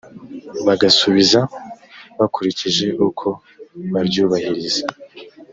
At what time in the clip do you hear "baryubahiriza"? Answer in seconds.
3.93-4.83